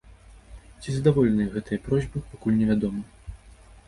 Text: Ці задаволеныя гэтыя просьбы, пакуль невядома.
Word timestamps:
Ці 0.81 0.89
задаволеныя 0.95 1.51
гэтыя 1.55 1.79
просьбы, 1.87 2.21
пакуль 2.31 2.57
невядома. 2.63 3.01